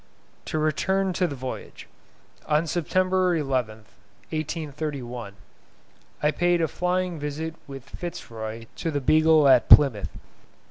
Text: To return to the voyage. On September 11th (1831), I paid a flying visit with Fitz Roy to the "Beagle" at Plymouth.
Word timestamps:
To 0.45 0.57
return 0.57 1.13
to 1.13 1.27
the 1.27 1.35
voyage. 1.35 1.87
On 2.47 2.65
September 2.65 3.37
11th 3.37 3.93
(1831), 4.33 5.35
I 6.23 6.31
paid 6.31 6.59
a 6.59 6.67
flying 6.67 7.19
visit 7.19 7.53
with 7.67 7.87
Fitz 7.87 8.31
Roy 8.31 8.65
to 8.77 8.89
the 8.89 8.99
"Beagle" 8.99 9.47
at 9.47 9.69
Plymouth. 9.69 10.09